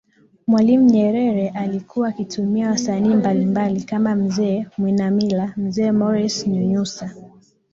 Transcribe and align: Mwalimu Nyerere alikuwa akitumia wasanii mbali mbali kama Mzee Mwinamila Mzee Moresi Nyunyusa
Mwalimu 0.47 0.85
Nyerere 0.85 1.49
alikuwa 1.49 2.07
akitumia 2.09 2.69
wasanii 2.69 3.09
mbali 3.15 3.45
mbali 3.45 3.81
kama 3.83 4.15
Mzee 4.15 4.67
Mwinamila 4.77 5.53
Mzee 5.57 5.91
Moresi 5.91 6.49
Nyunyusa 6.49 7.15